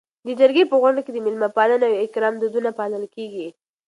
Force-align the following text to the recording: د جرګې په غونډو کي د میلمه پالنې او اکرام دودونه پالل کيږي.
د 0.25 0.27
جرګې 0.39 0.63
په 0.67 0.75
غونډو 0.81 1.01
کي 1.05 1.11
د 1.13 1.17
میلمه 1.25 1.49
پالنې 1.57 1.85
او 1.89 1.95
اکرام 2.05 2.33
دودونه 2.37 2.69
پالل 2.79 3.03
کيږي. 3.15 3.47